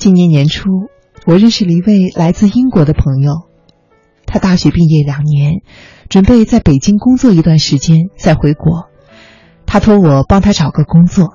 [0.00, 0.88] 今年年初，
[1.26, 3.32] 我认识了一位来自英国的朋友。
[4.24, 5.60] 他大学毕业两年，
[6.08, 8.88] 准备在北京工作一段时间再回国。
[9.66, 11.34] 他托我帮他找个工作。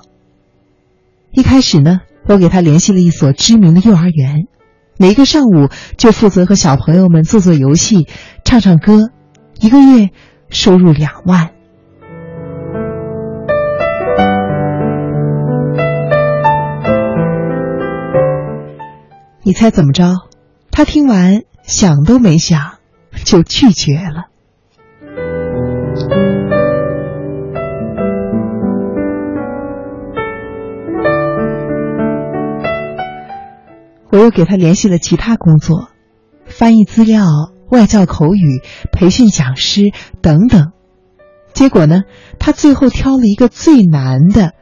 [1.32, 4.48] 一开始呢，我给他联系了一所知名的幼儿园，
[4.98, 8.08] 每个上午就负责和小朋友们做做游戏、
[8.44, 9.12] 唱唱歌，
[9.60, 10.10] 一个月
[10.50, 11.55] 收入两万。
[19.48, 20.16] 你猜怎么着？
[20.72, 22.80] 他听完想都没想，
[23.24, 24.26] 就拒绝了。
[34.10, 35.90] 我又给他联系了其他工作，
[36.48, 37.28] 翻译资料、
[37.70, 39.92] 外教口语、培训讲师
[40.24, 40.72] 等等。
[41.54, 42.02] 结果呢，
[42.40, 44.54] 他最后挑了一个最难的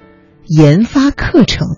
[0.45, 1.77] 研发课程，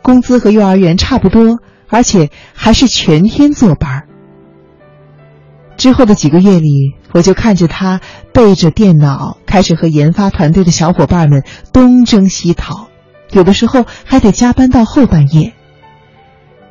[0.00, 1.58] 工资和幼儿园差不多。
[1.88, 4.04] 而且还是全天坐班
[5.76, 8.00] 之后的几个月里，我就看着他
[8.32, 12.88] 背着电脑，开始和研发团队的小伙伴们东征西讨，
[13.30, 15.54] 有的时候还得加班到后半夜。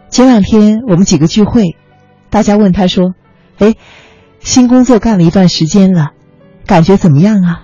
[0.09, 1.75] 前两天我们几个聚会，
[2.29, 3.13] 大家问他说
[3.59, 3.75] ：“哎，
[4.39, 6.11] 新工作干了一段时间了，
[6.65, 7.63] 感觉怎么样啊？”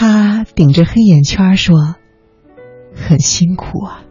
[0.00, 1.96] 他顶着黑眼圈说
[2.94, 4.04] ：“很辛苦啊。”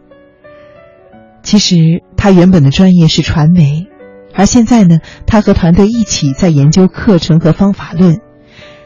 [1.42, 3.86] 其实他原本的专业是传媒，
[4.34, 8.20] 而现在呢，他和团队一起在研究课程和方法论。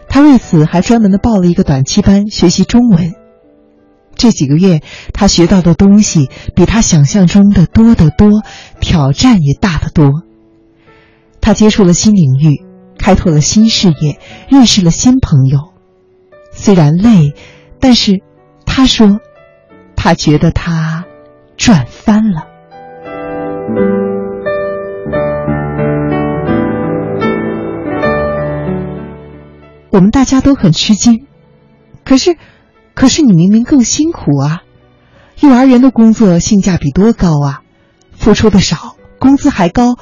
[0.09, 3.14] 他为此还专门的报了一个短期班学习中文。
[4.14, 4.78] 这几个月，
[5.12, 8.44] 他学到的东西比他想象中的多得多，
[8.78, 10.22] 挑战也大得多。
[11.41, 12.62] 他接触了新领域，
[12.97, 15.72] 开拓了新事业，认识了新朋友。
[16.63, 17.35] 虽然累，
[17.81, 18.23] 但是
[18.65, 19.19] 他说，
[19.97, 21.06] 他觉得他
[21.56, 22.47] 赚翻了。
[29.91, 31.27] 我们大家都很吃惊，
[32.05, 32.37] 可是，
[32.95, 34.62] 可是你明明更辛苦啊！
[35.41, 37.62] 幼儿园的工作性价比多高啊，
[38.12, 39.97] 付出的少，工资还高，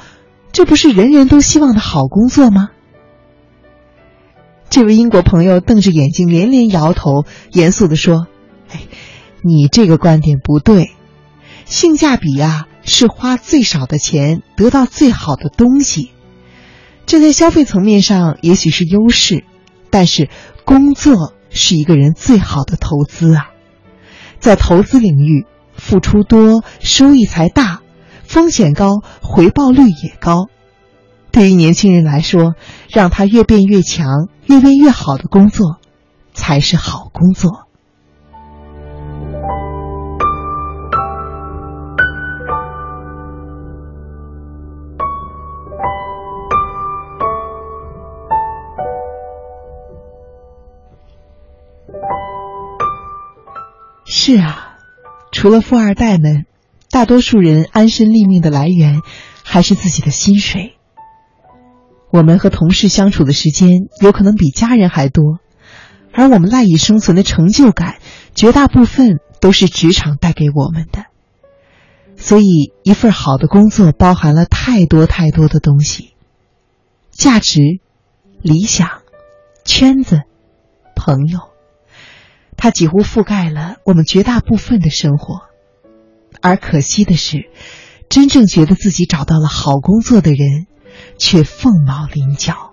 [0.51, 2.69] 这不是人人都希望的好工作吗？
[4.71, 8.27] 这位英国朋友瞪着眼睛，连连摇头，严肃地说
[8.71, 8.79] ：“哎，
[9.43, 10.91] 你这个观点不对。
[11.65, 16.11] 性价比啊，是花最少的钱得到最好的东西。
[17.05, 19.43] 这在消费层面上也许是优势，
[19.89, 20.29] 但是
[20.63, 23.49] 工作是一个人最好的投资啊。
[24.39, 27.81] 在投资领域，付出多，收益才大；
[28.23, 30.47] 风险高，回报率也高。”
[31.31, 32.55] 对于年轻人来说，
[32.89, 35.77] 让他越变越强、越变越好的工作，
[36.33, 37.67] 才是好工作。
[54.05, 54.77] 是啊，
[55.31, 56.45] 除了富二代们，
[56.91, 58.99] 大多数人安身立命的来源，
[59.43, 60.75] 还是自己的薪水。
[62.11, 65.39] 我们和同事相处的时间有可能比家人还多，
[66.11, 67.99] 而我们赖以生存的成就感，
[68.35, 71.05] 绝大部分都是职场带给我们的。
[72.17, 76.13] 所以，一份好的工作包含了太多太多的东西：
[77.11, 77.61] 价值、
[78.41, 78.89] 理想、
[79.63, 80.23] 圈子、
[80.95, 81.39] 朋友，
[82.57, 85.43] 它几乎覆盖了我们绝大部分的生活。
[86.41, 87.49] 而可惜的是，
[88.09, 90.67] 真正觉得自己找到了好工作的人。
[91.21, 92.71] 却凤毛麟角。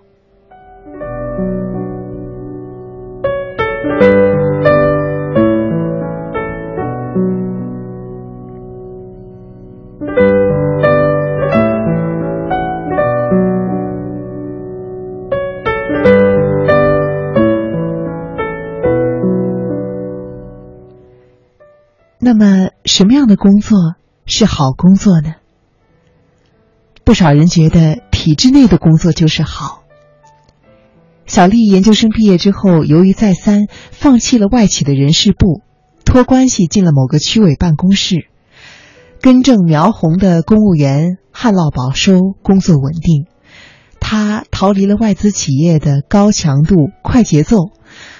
[22.20, 25.34] 那么，什么样的工作是好工作呢？
[27.04, 28.07] 不少人觉得。
[28.18, 29.84] 体制内的工作就是好。
[31.24, 35.62] 小丽研究生毕业之后，由于再三放弃了外企的人事部，
[36.04, 38.26] 托关系进了某个区委办公室，
[39.20, 43.26] 根正苗红的公务员，旱涝保收，工作稳定。
[44.00, 46.74] 他逃离了外资企业的高强度、
[47.04, 47.70] 快节奏，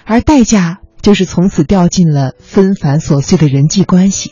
[0.05, 4.31] 而代价就是从此掉进了纷繁琐碎的人际关系。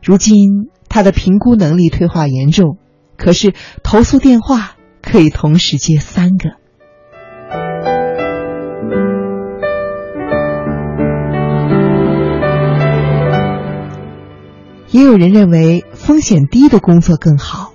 [0.00, 2.78] 如今，他的评估能力退化严重。
[3.16, 6.64] 可是投诉电话可以同时接三个。
[14.90, 17.72] 也有人认为风险低的工作更好。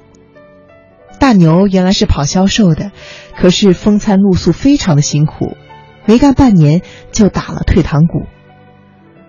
[1.19, 2.94] 大牛原来是跑销售的
[3.35, 5.57] 可是风餐露宿非常的辛苦
[6.06, 6.81] 没干半年
[7.12, 8.24] 就打了退堂鼓。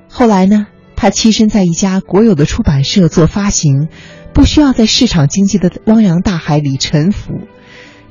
[0.08, 0.68] 后来呢？
[1.00, 3.88] 他栖身在一家国有的出版社做发行，
[4.34, 7.32] 不需要在市场经济的汪洋大海里沉浮，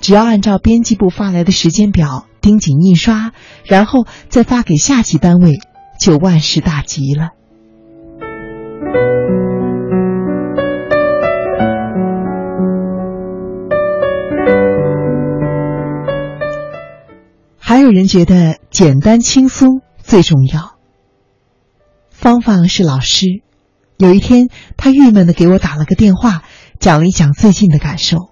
[0.02, 3.32] 只要按照编辑部发来的时间表盯紧印刷，
[3.64, 5.60] 然后再发给下级单位，
[6.02, 7.30] 就万事大吉了。
[17.60, 20.79] 还有人觉得简单轻松最重要。
[22.30, 23.26] 芳芳是老师，
[23.98, 26.44] 有一天他郁闷的给我打了个电话，
[26.80, 28.30] 讲了一讲最近的感受。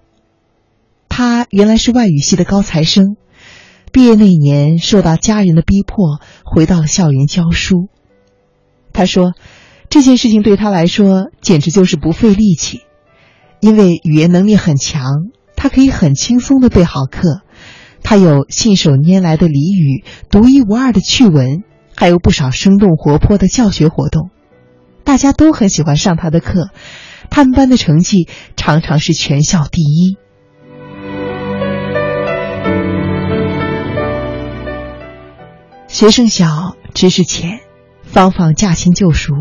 [1.08, 3.16] 他原来是外语系的高材生，
[3.90, 7.88] 毕业那一年受到家人的逼迫，回到了校园教书。
[8.92, 9.32] 他说，
[9.90, 12.82] 这件事情对他来说简直就是不费力气，
[13.58, 15.02] 因为语言能力很强，
[15.56, 17.40] 他可以很轻松的备好课。
[18.04, 21.64] 他有信手拈来的俚语，独一无二的趣闻，
[21.98, 24.30] 还有不少生动活泼的教学活动，
[25.02, 26.70] 大家都很喜欢上他的课。
[27.28, 30.16] 他们班的成绩常常是全校第一。
[35.88, 37.58] 学生小，知识浅，
[38.04, 39.34] 芳芳驾轻就熟。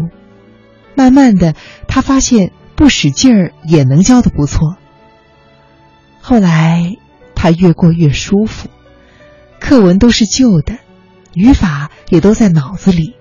[0.95, 1.53] 慢慢的，
[1.87, 4.77] 他发现不使劲儿也能教的不错。
[6.19, 6.95] 后来。
[7.39, 8.67] 他越过越舒服，
[9.59, 10.79] 课文都是旧的，
[11.37, 13.15] 语法也都在脑子里。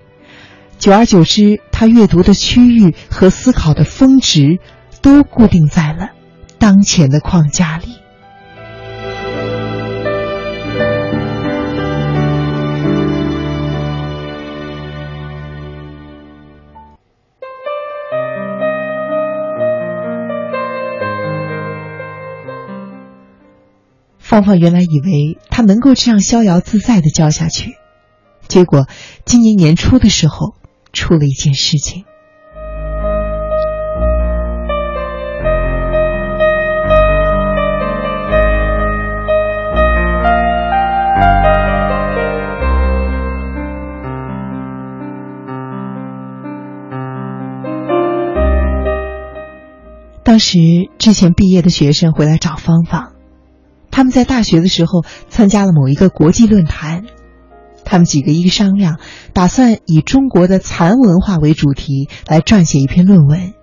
[0.79, 4.59] 久而久之，他阅读的区域和思考的峰值
[5.01, 6.09] 都固定在了
[6.59, 7.97] 当前的框架里。
[24.19, 27.76] 芳芳原来以为他能够这样逍遥自在的教下去，
[28.47, 28.87] 结果
[29.25, 30.53] 今年年初的时候
[30.93, 32.05] 出了一件事情。
[50.23, 50.59] 当时
[50.97, 53.17] 之前毕业的学生回来找芳芳。
[53.97, 57.05] 他们在大学的时候参加了某一个国际论坛，
[57.89, 58.99] 他们几个一商量，
[59.31, 63.53] 打算以中国的蚕文化为主题来撰写一篇论文。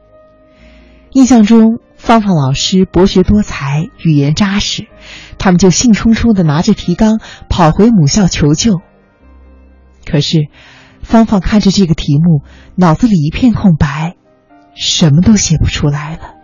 [1.12, 4.86] 印象中，芳芳老师博学多才，语言扎实，
[5.38, 8.80] 他们就兴冲冲的拿着提纲跑回母校求救。
[10.06, 10.48] 可是，
[11.02, 12.42] 芳芳看着这个题目，
[12.76, 14.16] 脑子里一片空白，
[14.74, 16.34] 什么都写不出来了。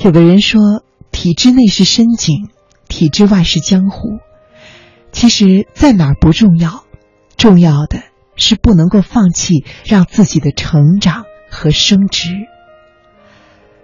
[0.00, 0.60] 有的人说，
[1.10, 2.50] 体制内是深井，
[2.88, 4.18] 体制外是江湖。
[5.10, 6.84] 其实，在哪儿不重要，
[7.36, 8.02] 重要的
[8.36, 12.30] 是不能够放弃让自己的成长和升职。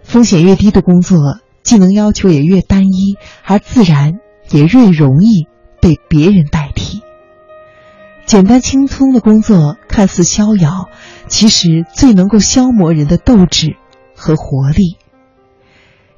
[0.04, 1.18] 风险越低的工作，
[1.64, 4.12] 技能要求也越单一，而自然
[4.50, 5.48] 也越容易
[5.80, 7.02] 被别人代替。
[8.24, 10.88] 简单轻松的工作看似逍遥，
[11.26, 13.76] 其实最能够消磨人的斗志
[14.14, 14.96] 和活力。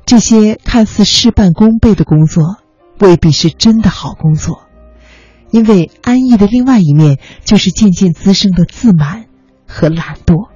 [0.06, 2.58] 这些看似事半功倍的工作，
[3.00, 4.62] 未必是真的好工作，
[5.50, 9.24] 因为安逸的另外一面就是渐渐滋生的自满
[9.66, 10.48] 和懒惰。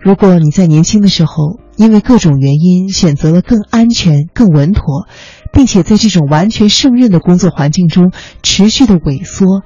[0.00, 5.06] 如果你在年轻的时候因为各种原因选择了更安全、更稳妥，
[5.52, 8.10] 并且在这种完全胜任的工作环境中
[8.42, 9.62] 持续的萎缩，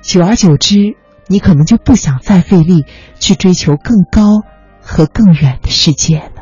[0.00, 0.96] 久而久之，
[1.26, 2.86] 你可能就不想再费力
[3.20, 4.40] 去追求更高
[4.80, 6.41] 和更远的世界了。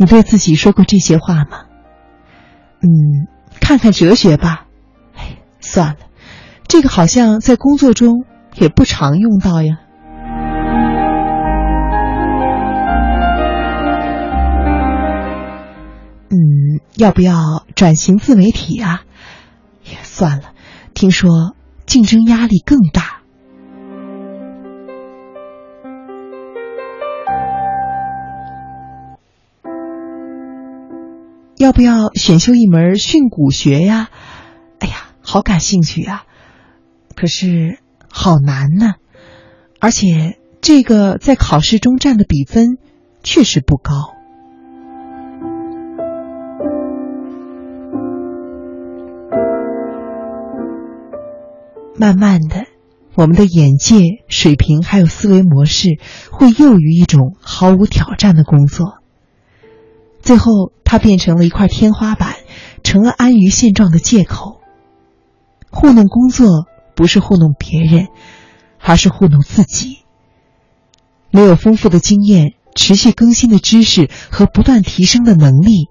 [0.00, 1.66] 你对自己说过这些话吗？
[2.80, 3.28] 嗯，
[3.60, 4.64] 看看哲学吧。
[5.14, 5.96] 哎，算了，
[6.66, 9.76] 这个好像在工作中也不常用到呀。
[16.30, 19.02] 嗯，要不要转型自媒体啊？
[19.84, 20.54] 也算了，
[20.94, 21.54] 听说
[21.84, 23.19] 竞争压力更大。
[31.60, 34.08] 要不要选修一门训诂学呀？
[34.78, 36.22] 哎呀，好感兴趣呀！
[37.14, 37.78] 可是
[38.10, 38.94] 好难呢，
[39.78, 42.78] 而且这个在考试中占的比分
[43.22, 43.92] 确实不高。
[51.94, 52.64] 慢慢的，
[53.14, 53.98] 我们的眼界、
[54.28, 55.98] 水平还有思维模式
[56.32, 58.99] 会囿于一种毫无挑战的工作，
[60.30, 62.36] 最后它变成了一块天花板，
[62.84, 64.60] 成了安于现状的借口。
[65.72, 68.06] 糊弄工作不是糊弄别人，
[68.78, 70.04] 而是糊弄自己。
[71.32, 75.88] 没有丰富的经验、持续更新的知识和不断提升的能力，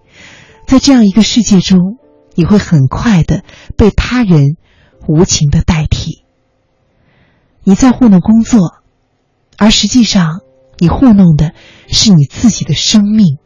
[0.66, 1.98] 在这样一个世界中，
[2.34, 3.44] 你会很快的
[3.76, 4.56] 被他人。
[5.06, 6.24] 无情的代替，
[7.66, 8.76] 你在糊弄工作，
[9.58, 10.40] 而实际上，
[10.78, 11.52] 你糊弄的
[11.90, 13.38] 是你自己的生命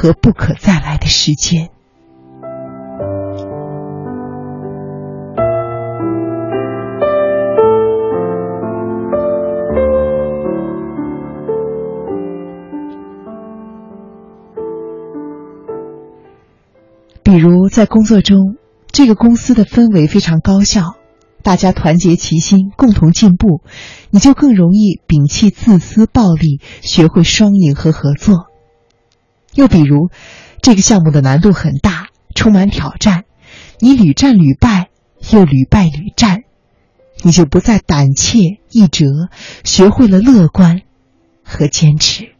[0.00, 1.68] 和不可再来的时间。
[17.22, 18.56] 比如，在工作中，
[18.90, 20.94] 这个公司的氛围非常高效。
[21.42, 23.60] 大家团结齐心，共同进步，
[24.10, 28.49] 你就更容易摒弃自私暴力，学会双赢和合作。
[29.54, 30.10] 又比如，
[30.62, 33.24] 这个项目的难度很大，充满挑战，
[33.78, 34.90] 你屡战屡败，
[35.32, 36.44] 又屡败屡战，
[37.22, 39.06] 你就不再胆怯易折，
[39.64, 40.82] 学会了乐观
[41.44, 42.30] 和坚持。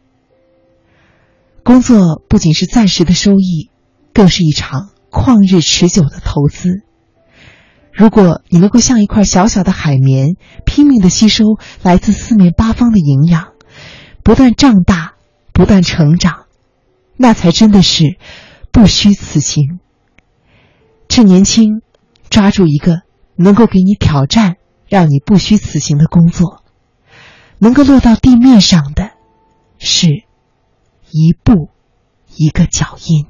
[1.63, 3.69] 工作不仅是暂时的收益，
[4.13, 6.81] 更是一场旷日持久的投资。
[7.93, 11.43] 如果你能够像一块小小的海绵，拼命的吸收
[11.83, 13.49] 来自四面八方的营养，
[14.23, 15.13] 不断长大，
[15.53, 16.40] 不断成长，
[17.21, 18.17] 那才真的是
[18.71, 19.79] 不虚此行。
[21.07, 21.83] 趁年轻，
[22.31, 23.03] 抓住一个
[23.35, 24.55] 能够给你挑战、
[24.87, 26.63] 让你不虚此行的工作，
[27.59, 29.11] 能够落到地面上的，
[29.77, 30.07] 是
[31.11, 31.69] 一步
[32.35, 33.27] 一个脚印。